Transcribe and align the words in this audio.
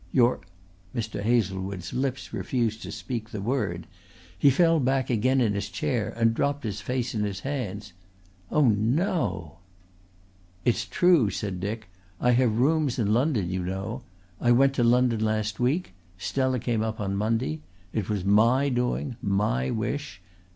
"Your" 0.11 0.39
Mr. 0.95 1.21
Hazlewood's 1.21 1.93
lips 1.93 2.33
refused 2.33 2.81
to 2.81 2.91
speak 2.91 3.29
the 3.29 3.39
word. 3.39 3.85
He 4.35 4.49
fell 4.49 4.79
back 4.79 5.11
again 5.11 5.39
in 5.39 5.53
his 5.53 5.69
chair 5.69 6.11
and 6.17 6.33
dropped 6.33 6.63
his 6.63 6.81
face 6.81 7.13
in 7.13 7.23
his 7.23 7.41
hands. 7.41 7.93
"Oh, 8.49 8.65
no!" 8.67 9.59
"It's 10.65 10.85
true," 10.87 11.29
said 11.29 11.59
Dick. 11.59 11.87
"I 12.19 12.31
have 12.31 12.57
rooms 12.57 12.97
in 12.97 13.13
London, 13.13 13.51
you 13.51 13.61
know. 13.61 14.01
I 14.39 14.51
went 14.53 14.73
to 14.73 14.83
London 14.83 15.23
last 15.23 15.59
week. 15.59 15.93
Stella 16.17 16.57
came 16.57 16.81
up 16.81 16.99
on 16.99 17.15
Monday. 17.15 17.61
It 17.93 18.09
was 18.09 18.25
my 18.25 18.69
doing, 18.69 19.17
my 19.21 19.69
wish. 19.69 20.19